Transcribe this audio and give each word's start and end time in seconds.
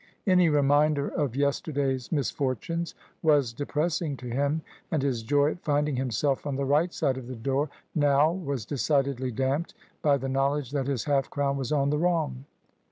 Any 0.25 0.49
reminder 0.49 1.07
of 1.09 1.35
yesterday's 1.35 2.11
misfortunes 2.11 2.95
was 3.21 3.53
depressing 3.53 4.17
to 4.17 4.25
him, 4.25 4.63
and 4.89 5.03
his 5.03 5.21
joy 5.21 5.51
at 5.51 5.61
finding 5.63 5.95
himself 5.95 6.47
on 6.47 6.55
the 6.55 6.65
right 6.65 6.91
side 6.91 7.19
of 7.19 7.27
the 7.27 7.35
door 7.35 7.69
now 7.93 8.31
was 8.31 8.65
decidedly 8.65 9.29
damped 9.31 9.75
by 10.01 10.17
the 10.17 10.27
knowledge 10.27 10.71
that 10.71 10.87
his 10.87 11.03
half 11.03 11.29
crown 11.29 11.55
was 11.55 11.71
on 11.71 11.91
the 11.91 11.99
wrong. 11.99 12.45